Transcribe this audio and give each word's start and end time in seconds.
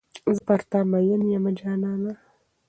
زه 0.35 0.41
پر 0.47 0.59
تا 0.69 0.79
میین 0.91 1.21
یمه 1.33 1.51
جانانه. 1.59 2.13